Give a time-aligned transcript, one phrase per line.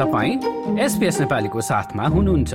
[0.00, 2.54] तपाईँ एसपिएस नेपालीको साथमा हुनुहुन्छ।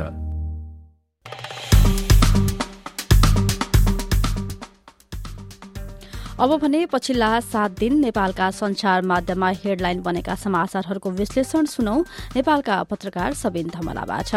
[6.39, 11.95] अब भने पछिल्ला सात दिन नेपालका संचार माध्यममा हेडलाइन बनेका समाचारहरूको विश्लेषण सुनौ
[12.35, 14.35] नेपालका पत्रकार सबिन धमलाबाट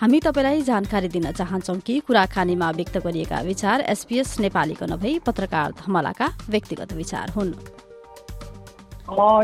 [0.00, 6.28] हामी तपाईँलाई जानकारी दिन चाहन्छौ कि कुराकानीमा व्यक्त गरिएका विचार एसपीएस नेपालीको नभई पत्रकार धमलाका
[6.50, 7.52] व्यक्तिगत विचार हुन्।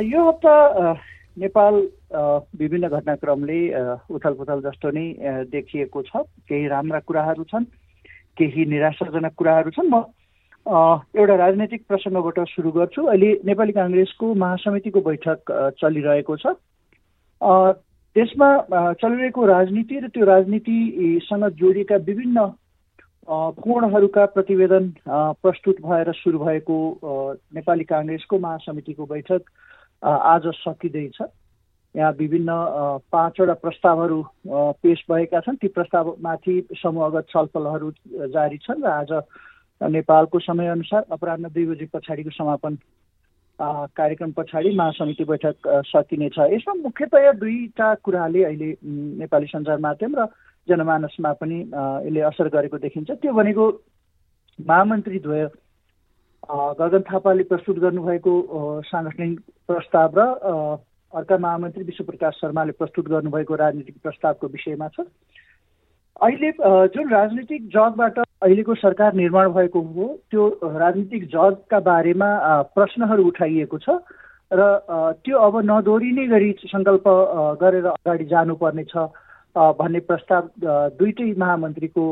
[0.07, 0.55] यो हप्ता
[1.39, 1.75] नेपाल
[2.13, 3.61] विभिन्न घटनाक्रमले
[4.11, 5.07] उथल पुथल जस्तो नै
[5.53, 7.65] देखिएको छ। केही राम्रा कुराहरू छन्
[8.39, 10.05] केही निराशाजनक कुराहरू छन्। म
[11.17, 15.39] एउटा राजनैतिक प्रसङ्गबाट सुरु गर्छु। अहिले नेपाली काङ्ग्रेसको महासमितिको बैठक
[15.81, 16.55] चलिरहेको छ।
[18.17, 18.49] त्यसमा
[19.01, 22.47] चलिरहेको राजनीति र त्यो राजनीतिसँग जोडिएका विभिन्न
[23.59, 24.85] कोणहरूका प्रतिवेदन
[25.43, 26.77] प्रस्तुत भएर सुरु भएको
[27.57, 29.43] नेपाली काङ्ग्रेसको महासमितिको बैठक
[30.03, 31.19] आज सकिँदैछ।
[31.95, 32.53] यहाँ विभिन्न
[33.13, 34.23] पाँचवटा प्रस्तावहरू
[34.81, 37.91] पेश भएका छन्। ती प्रस्तावमाथि समूहगत छलफलहरू
[38.33, 39.13] जारी छन् र आज
[39.81, 42.79] नेपालको समयअनुसार अपराह्न दुई बजी पछाडिको समापन
[43.93, 48.69] कार्यक्रम पछाडि महासमिति बैठक सकिनेछ। यसमा मुख्यतया दुईवटा कुराले अहिले
[49.21, 50.27] नेपाली सञ्चार माध्यम र
[50.69, 53.65] जनमानसमा पनि यसले असर गरेको देखिन्छ। त्यो भनेको
[54.59, 55.45] महामन्त्री द्वय
[56.81, 58.33] गगन थापाले प्रस्तुत गर्नुभएको
[58.87, 60.21] साङ्गठनिक प्रस्ताव र
[61.15, 65.01] अर्का महामन्त्री विश्वप्रकाश शर्माले प्रस्तुत गर्नुभएको राजनीतिक प्रस्तावको विषयमा छ।
[66.23, 66.51] अहिले
[66.89, 72.29] जुन राजनीतिक जगबाट अहिलेको सरकार निर्माण भएको हो त्यो राजनीतिक जगका बारेमा
[72.73, 73.99] प्रश्नहरू उठाइएको छ
[74.51, 74.63] र
[75.25, 77.05] त्यो अब नदोरिने गरी सङ्कल्प
[77.61, 79.09] गरेर अगाडि जानुपर्ने छ
[79.57, 80.49] भन्ने प्रस्ताव
[80.97, 82.05] दुइटै महामन्त्रीको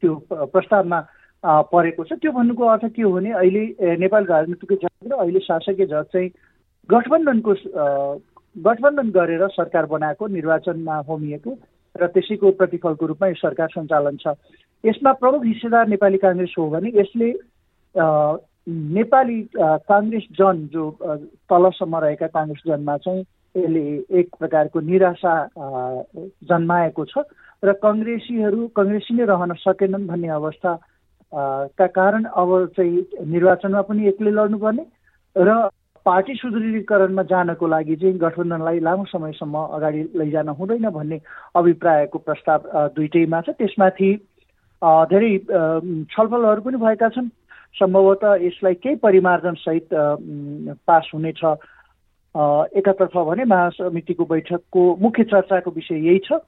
[0.00, 1.00] त्यो प्रस्तावमा
[1.44, 5.86] परेको छ। त्यो भन्नुको अर्थ के हो भने अहिले नेपाल राजनीतिको जग र अहिले शासकीय
[5.86, 6.30] जग चाहिँ
[6.88, 7.52] गठबन्धनको
[8.56, 11.56] गठबन्धन गरेर सरकार बनाएको निर्वाचनमा होमिएको
[11.94, 14.34] र त्यसैको प्रतिफलको रूपमा यो सरकार सञ्चालन छ।
[14.84, 17.30] यसमा प्रमुख हिस्सेदार नेपाली काङ्ग्रेस हो भने यसले
[18.94, 20.90] नेपाली काङ्ग्रेस जन जो
[21.50, 23.24] तलसम्म रहेका काङ्ग्रेस जनमा चाहिँ
[23.54, 23.84] यसले
[24.20, 25.34] एक प्रकारको निराशा
[26.50, 27.24] जन्माएको छ
[27.62, 30.74] र कङ्ग्रेसीहरू कङ्ग्रेसी नै रहन सकेनन् भन्ने अवस्था
[31.78, 34.84] का कारण अब चाहिँ निर्वाचनमा पनि एक्लै लड्नुपर्ने
[35.36, 35.56] र
[36.04, 41.18] पार्टी सुदृढीकरणमा जानको लागि चाहिँ गठबन्धनलाई लामो समयसम्म अगाडि लैजान हुँदैन भन्ने
[41.56, 42.60] अभिप्रायको प्रस्ताव
[42.96, 44.10] दुइटैमा छ। त्यसमाथि
[45.12, 45.32] धेरै
[46.12, 47.28] छलफलहरू पनि भएका छन्।
[47.80, 49.88] सम्भवतः यसलाई केही परिमार्जनसहित
[50.86, 51.42] पास हुनेछ।
[52.78, 56.44] एकातर्फ भने महासमितिको बैठकको मुख्य चर्चाको विषय यही छ।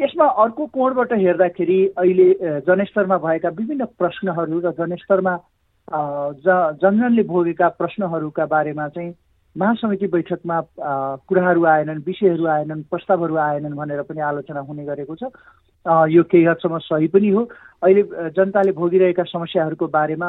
[0.00, 2.28] यसमा अर्को कोणबाट हेर्दाखेरि अहिले
[2.64, 5.34] जनस्तरमा भएका विभिन्न प्रश्नहरू र जनस्तरमा
[5.88, 9.14] ज जनजनले भोगेका प्रश्नहरूका बारेमा चाहिँ
[9.56, 10.60] महासमिति बैठकमा
[11.28, 15.32] कुराहरू आएनन् विषयहरू आएनन् प्रस्तावहरू आएनन् भनेर पनि आलोचना हुने गरेको छ।
[16.12, 17.42] यो केही हदसम्म सही पनि हो।
[17.82, 18.02] अहिले
[18.36, 20.28] जनताले भोगिरहेका समस्याहरूको बारेमा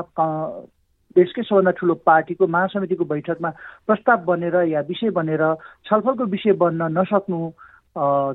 [1.16, 3.50] देशकै सबभन्दा ठुलो पार्टीको महासमितिको बैठकमा
[3.88, 5.44] प्रस्ताव बनेर या विषय बनेर
[5.86, 7.40] छलफलको विषय बन्न नसक्नु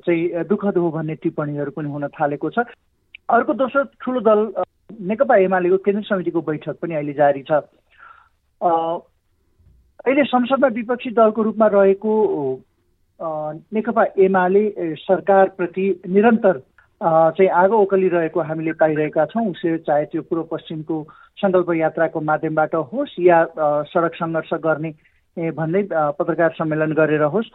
[0.05, 2.69] चाहिँ दुःखद हो भन्ने टिप्पणीहरू पनि हुन थालेको छ।
[3.31, 4.41] अर्को दोस्रो ठुलो दल
[5.01, 7.53] नेकपा एमालेको केन्द्रीय समितिको बैठक पनि अहिले जारी छ।
[10.05, 12.13] अहिले संसदमा विपक्षी दलको रूपमा रहेको
[13.75, 14.65] नेकपा एमाले
[15.01, 16.59] सरकारप्रति निरन्तर
[17.01, 20.97] चाहिँ आगो ओकलिरहेको हामीले पाइरहेका छौँ। उसे चाहे त्यो पूर्व पश्चिमको
[21.39, 23.39] सङ्कल्प यात्राको माध्यमबाट होस् या
[23.93, 24.91] सडक सङ्घर्ष गर्ने
[25.37, 27.51] भन्दै पत्रकार सम्मेलन गरेर होस्।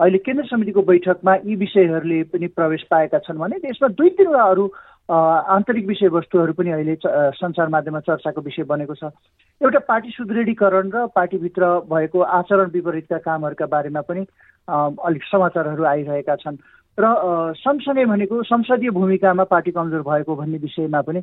[0.00, 4.64] अहिले केन्द्र समितिको बैठकमा यी विषयहरूले पनि प्रवेश पाएका छन् भने त्यसमा दुई तिनवटा अरू
[5.08, 6.94] आन्तरिक विषयवस्तुहरू पनि अहिले
[7.36, 9.12] सञ्चार माध्यममा चर्चाको विषय बनेको छ।
[9.60, 14.24] एउटा पार्टी सुदृढीकरण र पार्टीभित्र भएको आचरण विपरीतका कामहरूका बारेमा पनि
[14.68, 16.56] अलिक समाचारहरू आइरहेका छन्।
[16.98, 17.04] र
[17.52, 21.20] सँगसँगै भनेको संसदीय भूमिकामा पार्टी कमजोर भएको भन्ने विषयमा पनि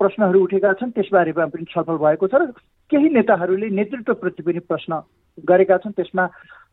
[0.00, 2.56] प्रश्नहरू उठेका छन्। त्यसबारेमा पनि छलफल भएको छ र
[2.88, 4.92] केही नेताहरूले नेतृत्वप्रति पनि प्रश्न
[5.44, 6.24] गरेका छन्। त्यसमा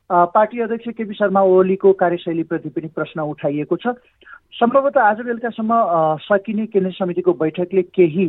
[0.08, 4.00] पार्टी अध्यक्ष केपी शर्मा ओलीको कार्यशैलीप्रति पनि प्रश्न उठाइएको छ।
[4.54, 5.74] सम्भवतः आज बेलुकासम्म
[6.26, 8.26] सकिने केन्द्रीय समितिको बैठकले केही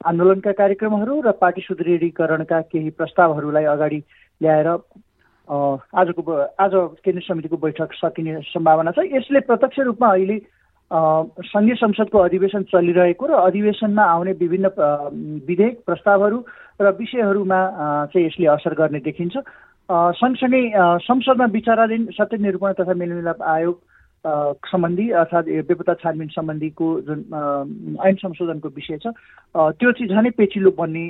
[0.00, 4.00] आन्दोलनका कार्यक्रमहरू र पार्टी सुदृढीकरणका केही प्रस्तावहरूलाई अगाडि
[4.40, 10.36] ल्याएर आजको आज केन्द्रीय समितिको बैठक सकिने सम्भावना छ। यसले प्रत्यक्ष रूपमा अहिले
[11.48, 14.68] सङ्घीय संसदको अधिवेशन चलिरहेको र अधिवेशनमा आउने विभिन्न
[15.48, 16.38] विधेयक प्रस्तावहरू
[16.82, 17.60] र विषयहरूमा
[18.12, 19.34] चाहिँ यसले असर गर्ने देखिन्छ।
[20.20, 20.62] सँगसँगै
[21.08, 23.80] संसदमा विचाराधीन सत्य निरूपण तथा मेलमिलाप आयोग
[24.26, 27.18] सम्बन्धी अर्थात् बेपत्ता छानबिन सम्बन्धीको जुन
[28.04, 29.12] ऐन संशोधनको विषय छ
[29.54, 31.04] त्यो चाहिँ झनै पेचिलो बन्ने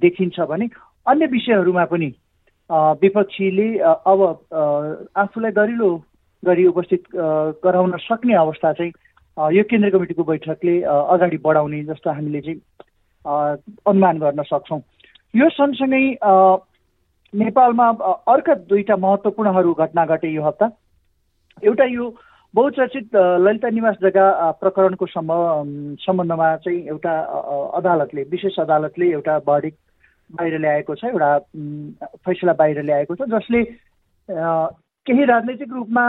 [0.00, 0.68] देखिन्छ भने
[1.06, 2.10] अन्य विषयहरूमा पनि
[3.02, 4.20] विपक्षीले अब
[5.18, 5.90] आफूलाई दरिलो
[6.42, 7.02] गरी उपस्थित
[7.64, 8.92] गराउन सक्ने अवस्था चाहिँ
[9.56, 12.60] यो केन्द्रीय कमिटीको बैठकले अगाडि बढाउने जस्तो हामीले चाहिँ
[13.86, 14.80] अनुमान गर्न सक्छौँ।
[15.34, 16.04] यो सँगसँगै
[17.34, 17.88] नेपालमा
[18.30, 20.66] अर्का दुईटा महत्त्वपूर्णहरू घटना घटे यो हप्ता।
[21.62, 22.08] एउटा यो
[22.54, 27.12] बहुचर्चित ललिता निवास जग्गा प्रकरणको सम्बन्धमा चाहिँ एउटा
[27.74, 29.74] अदालतले विशेष अदालतले एउटा भर्डिक
[30.30, 31.38] बाहिर ल्याएको छ एउटा
[32.26, 33.62] फैसला बाहिर ल्याएको छ जसले
[35.06, 36.04] केही राजनैतिक रूपमा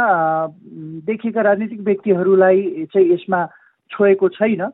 [1.06, 3.46] देखिएका राजनीतिक व्यक्तिहरूलाई चाहिँ यसमा
[3.92, 4.70] छोएको छैन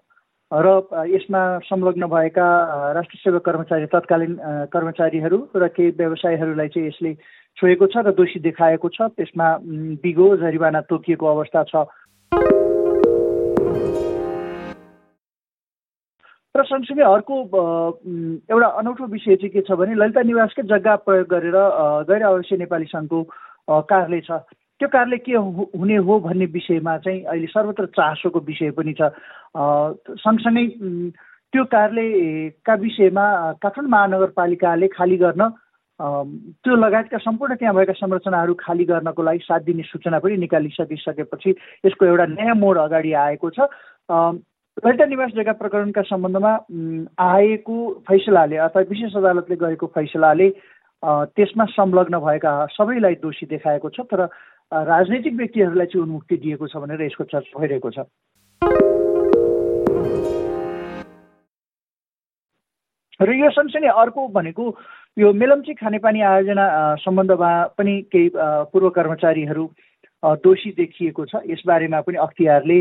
[0.51, 0.67] र
[1.05, 2.47] यसमा संलग्न भएका
[2.91, 4.37] राष्ट्रिय सेवा कर्मचारी तत्कालीन
[4.71, 7.13] कर्मचारीहरू र केही व्यवसायीहरूलाई चाहिँ यसले
[7.57, 9.47] छोएको छ र दोषी देखाएको छ। त्यसमा
[10.03, 11.75] बिगो जरिवाना तोकिएको अवस्था छ।
[16.55, 17.35] र सँगसँगै अर्को
[18.49, 21.57] एउटा अनौठो विषय चाहिँ के छ भने ललिता निवासकै जग्गा प्रयोग गरेर
[22.09, 23.19] गैर आवासीय नेपाली सङ्घको
[23.85, 24.31] कार्यालय छ।
[24.81, 25.33] त्यो कार्यालय के
[25.77, 29.01] हुने हो भन्ने विषयमा चाहिँ अहिले सर्वत्र चासोको विषय पनि छ।
[30.25, 30.65] सँगसँगै
[31.53, 33.25] त्यो कार्यालयका विषयमा
[33.61, 35.41] काठमाडौँ महानगरपालिकाले खाली गर्न
[36.01, 41.49] त्यो लगायतका सम्पूर्ण त्यहाँ भएका संरचनाहरू खाली गर्नको लागि सात दिने सूचना पनि निकालिसकिसकेपछि
[41.85, 43.59] यसको एउटा नयाँ मोड अगाडि आएको छ।
[44.77, 46.51] ललिता निवास जग्गा प्रकरणका सम्बन्धमा
[47.17, 47.77] आएको
[48.07, 50.49] फैसलाले अथवा विशेष अदालतले गरेको फैसलाले
[51.33, 54.21] त्यसमा संलग्न भएका सबैलाई दोषी देखाएको छ तर
[54.71, 58.05] राजनैतिक व्यक्तिहरूलाई चाहिँ उन्मुक्ति दिएको छ भनेर यसको चर्चा भइरहेको छ।
[63.17, 64.65] र यो सँगसँगै अर्को भनेको
[65.17, 66.65] यो मेलम्ची खानेपानी आयोजना
[67.01, 68.29] सम्बन्धमा पनि केही
[68.69, 69.65] पूर्व कर्मचारीहरू
[70.45, 72.79] दोषी देखिएको छ। यसबारेमा पनि अख्तियारले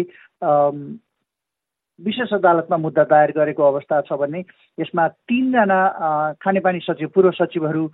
[1.99, 4.41] विशेष अदालतमा मुद्दा दायर गरेको अवस्था छ भने
[4.79, 5.81] यसमा तिनजना
[6.45, 7.85] खानेपानी सचिव पूर्व सचिवहरू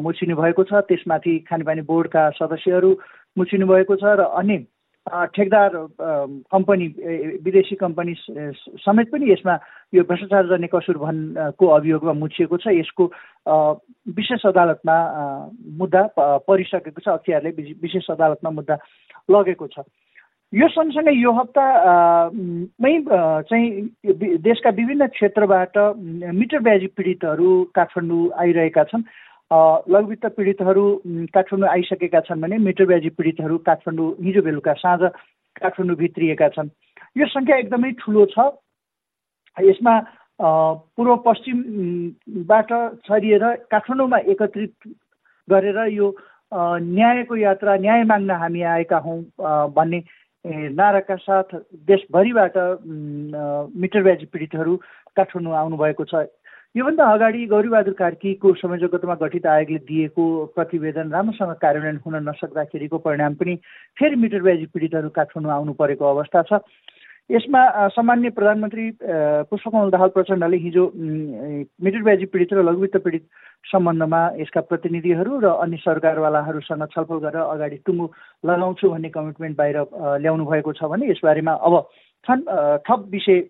[0.00, 2.90] मुछिनु भएको छ। त्यसमाथि खानेपानी बोर्डका सदस्यहरू
[3.36, 4.64] मुछिनु भएको छ र अन्य
[5.04, 5.70] ठेकदार
[6.48, 6.86] कम्पनी
[7.44, 8.14] विदेशी कम्पनी
[8.80, 9.54] समेत पनि यसमा
[9.94, 13.04] यो भ्रष्टाचार गर्ने कसुर भन्नको अभियोगमा मुछिएको छ। यसको
[14.16, 14.96] विशेष अदालतमा
[15.76, 16.02] मुद्दा
[16.48, 17.50] परिसकेको छ। अख्तियारले
[17.84, 18.76] विशेष अदालतमा मुद्दा
[19.28, 19.84] लगेको छ।
[20.52, 22.94] यो सँगसँगै यो हप्तामै
[23.44, 23.68] चाहिँ
[24.40, 25.76] देशका विभिन्न क्षेत्रबाट
[26.32, 29.02] मिटर ब्याजी पीडितहरू काठमाडौँ आइरहेका छन्।
[29.92, 30.84] लघुवित्त पीडितहरू
[31.34, 35.00] काठमाडौँ आइसकेका छन् भने मिटर ब्याजी पीडितहरू काठमाडौँ हिजो बेलुका साँझ
[35.60, 36.68] काठमाडौँ भित्रिएका छन्।
[37.16, 38.50] यो सङ्ख्या एकदमै ठुलो छ।
[39.56, 39.94] यसमा
[40.96, 42.70] पूर्व पश्चिमबाट
[43.06, 44.74] छरिएर काठमाडौँमा एकत्रित
[45.48, 46.10] गरेर यो
[46.52, 49.20] न्यायको यात्रा न्याय माग्न हामी आएका हौँ
[49.76, 50.00] भन्ने
[50.74, 51.54] नाराका साथ
[51.88, 52.56] देशभरिबाट
[53.82, 54.76] मिटर ब्याजी पीडितहरू
[55.16, 56.14] काठमाडौँ आउनुभएको छ।
[56.74, 60.24] योभन्दा अगाडि गौरीबहादुर कार्कीको संयोजकत्वमा गठित आयोगले दिएको
[60.58, 63.54] प्रतिवेदन राम्रोसँग कार्यान्वयन हुन नसक्दाखेरिको परिणाम पनि
[63.94, 66.58] फेरि मिटर ब्याजी पीडितहरू काठमाडौँ आउनु परेको अवस्था छ।
[67.30, 67.62] यसमा
[67.94, 68.90] सामान्य प्रधानमन्त्री
[69.46, 70.84] पुष्पकमल दाहाल प्रचण्डले हिजो
[71.78, 73.22] मिटर ब्याजी पीडित र लघुवित्त पीडित
[73.70, 78.06] सम्बन्धमा यसका प्रतिनिधिहरू र अन्य सरकारवालाहरूसँग छलफल गरेर अगाडि टुङ्गो
[78.50, 79.78] लगाउँछु भन्ने कमिटमेन्ट बाहिर
[80.26, 81.74] ल्याउनु भएको छ भने यसबारेमा अब
[82.26, 83.40] थप विषय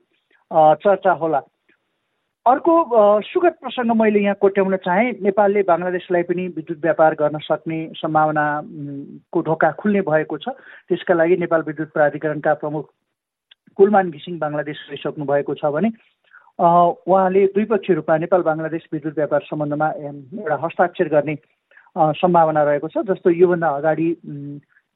[0.84, 1.40] चर्चा होला।
[2.46, 2.72] अर्को
[3.24, 9.70] सुगत प्रसङ्ग मैले यहाँ कोट्याउन चाहेँ। नेपालले बङ्गलादेशलाई पनि विद्युत व्यापार गर्न सक्ने सम्भावनाको ढोका
[9.80, 10.52] खुल्ने भएको छ।
[10.92, 12.84] त्यसका लागि नेपाल विद्युत प्राधिकरणका प्रमुख
[13.80, 15.88] कुलमान घिसिङ बङ्गलादेश गइसक्नु भएको छ भने
[16.60, 21.34] उहाँले द्विपक्षीय रूपमा नेपाल बङ्गलादेश विद्युत व्यापार सम्बन्धमा एउटा हस्ताक्षर गर्ने
[22.20, 24.08] सम्भावना रहेको छ। जस्तो योभन्दा अगाडि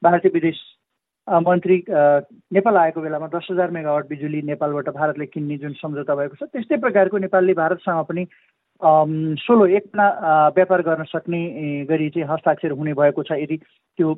[0.02, 0.58] भारतीय विदेश
[1.28, 1.76] मन्त्री
[2.56, 6.76] नेपाल आएको बेलामा दस हजार मेगावाट बिजुली नेपालबाट भारतले किन्ने जुन सम्झौता भएको छ त्यस्तै
[6.80, 8.24] प्रकारको नेपालले भारतसँग पनि
[9.42, 10.06] सोलो एकमा
[10.56, 11.40] व्यापार गर्न सक्ने
[11.84, 13.56] गरी चाहिँ हस्ताक्षर हुने भएको छ। यदि
[13.98, 14.14] त्यो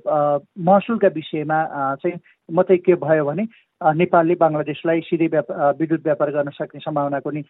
[0.63, 1.59] महसुलका विषयमा
[2.03, 3.45] चाहिँ मात्रै के भयो भने
[3.81, 7.43] नेपालले बङ्गलादेशलाई सिधै व्यापार विद्युत व्यापार गर्न सक्ने सम्भावना पनि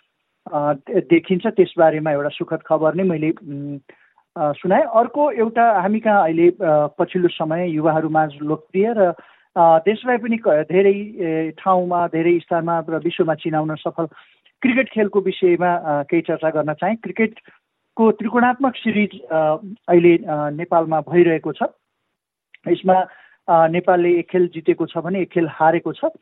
[1.10, 3.32] देखिन्छ। त्यसबारेमा एउटा सुखद खबर नै मैले
[4.56, 6.46] सुनाएँ। अर्को एउटा हामी कहाँ अहिले
[6.96, 9.12] पछिल्लो समय युवाहरूमाझ लोकप्रिय र
[9.58, 10.36] देशलाई पनि
[10.70, 14.06] धेरै ठाउँमा धेरै स्थानमा र विश्वमा चिनाउन सफल
[14.62, 15.70] क्रिकेट खेलको विषयमा
[16.10, 20.14] केही चर्चा गर्न चाहेँ। क्रिकेटको त्रिकोणात्मक सिरिज अहिले
[20.54, 21.62] नेपालमा भइरहेको छ।
[22.68, 22.96] यसमा
[23.74, 26.14] नेपालले एक खेल जितेको छ भने एक खेल हारेको छ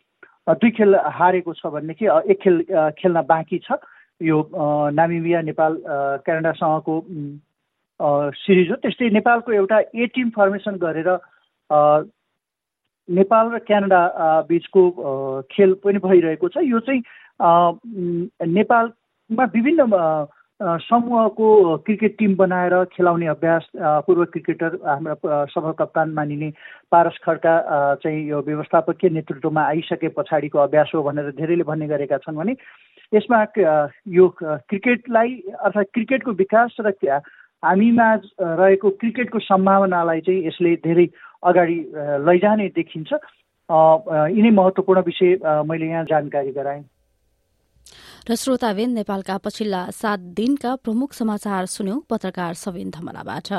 [0.48, 2.56] दुई खेल हारेको छ भनेदेखि एक खेल
[2.96, 3.76] खेल्न बाँकी छ।
[4.20, 4.36] यो
[4.96, 5.72] नामिबिया नेपाल
[6.24, 6.94] क्यानाडासँगको
[8.34, 11.10] सिरिज हो। त्यस्तै नेपालको एउटा ए टिम फर्मेसन गरेर
[13.08, 14.00] नेपाल र क्यानाडा
[14.48, 14.82] बिचको
[15.52, 17.02] खेल पनि भइरहेको छ। यो चाहिँ
[18.48, 20.26] नेपालमा विभिन्न
[20.60, 21.48] समूहको
[21.86, 26.50] क्रिकेट टिम बनाएर खेलाउने अभ्यास पूर्व क्रिकेटर हाम्रा सफल कप्तान मानिने
[26.90, 27.54] पारस खड्का
[28.02, 32.56] चाहिँ यो व्यवस्थापकीय नेतृत्वमा आइसके पछाडिको अभ्यास हो भनेर धेरैले भन्ने गरेका छन् भने
[33.14, 33.44] यसमा
[34.18, 37.20] यो क्रिकेटलाई अर्थात् क्रिकेटको विकास र
[37.64, 38.08] हामीमा
[38.40, 41.06] रहेको क्रिकेटको सम्भावनालाई चाहिँ यसले धेरै
[41.42, 41.78] अगाडि
[42.26, 43.12] लैजाने देखिन्छ।
[44.32, 46.84] यिनै महत्त्वपूर्ण विषय मैले यहाँ जानकारी गराएँ।
[48.28, 53.52] र श्रोतावेन नेपालका पछिल्ला सात दिनका प्रमुख समाचार सुन्यौं पत्रकार सविन धमलाबाट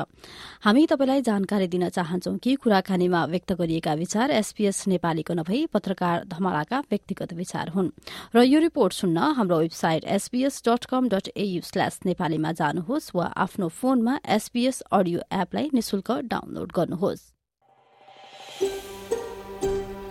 [0.61, 6.79] हामी तपाईँलाई जानकारी दिन चाहन्छौ कि कुराकानीमा व्यक्त गरिएका विचार एसपीएस नेपालीको नभई पत्रकार धमलाका
[6.91, 7.89] व्यक्तिगत विचार हुन्।
[8.35, 13.25] र यो रिपोर्ट सुन्न हाम्रो website SBS dot com dot AU slash नेपालीमा जानुहोस् वा
[13.25, 17.38] आफ्नो फोनमा एसपीएस अडियो एपलाई निशुल्क डाउनलोड गर्नुहोस्।